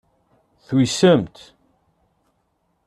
[0.65, 1.37] Tuysemt.